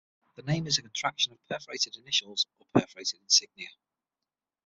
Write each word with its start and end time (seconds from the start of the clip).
The 0.35 0.41
name 0.41 0.65
is 0.65 0.79
a 0.79 0.81
contraction 0.81 1.31
of 1.31 1.45
perforated 1.47 1.95
initials 1.95 2.47
or 2.59 2.65
perforated 2.73 3.19
insignia. 3.21 3.69